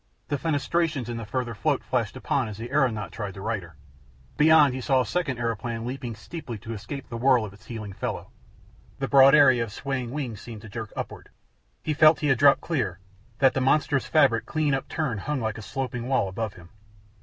[0.29, 3.75] The fenestrations in the further float flashed open as the aeronaut tried to right her.
[4.35, 7.93] Beyond, he saw a second aeroplane leaping steeply to escape the whirl of its heeling
[7.93, 8.31] fellow.
[8.97, 11.29] The broad area of swaying wings seemed to jerk upward.
[11.83, 12.97] He felt he had dropped clear,
[13.37, 16.69] that the monstrous fabric, clean overturned, hung like a sloping wall above him.